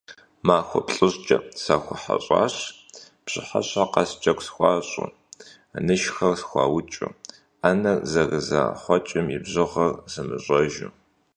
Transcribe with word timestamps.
Махуэ 0.47 0.79
плӀыщӀкӀэ 0.87 1.37
сахуэхьэщӀащ, 1.61 2.55
пщыхьэщхьэ 3.25 3.85
къэс 3.93 4.11
джэгу 4.19 4.43
схуащӀу, 4.45 5.15
нышхэр 5.85 6.33
схуаукӀыу, 6.39 7.13
Ӏэнэр 7.61 7.97
зэрызэрахъуэкӏым 8.11 9.27
и 9.35 9.37
бжыгъэр 9.43 9.91
сымыщӏэжу. 10.11 10.89